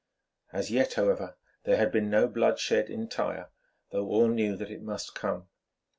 [0.51, 3.49] As yet, however, there had been no blood shed in Tyre,
[3.91, 5.47] though all knew that it must come.